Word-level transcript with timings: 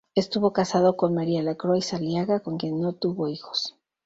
Estuvo 0.15 0.51
casado 0.51 0.97
con 0.97 1.13
María 1.13 1.43
Lacroix 1.43 1.93
Aliaga, 1.93 2.39
con 2.39 2.57
quien 2.57 2.81
no 2.81 2.93
tuvo 2.93 3.27
hijos. 3.27 3.77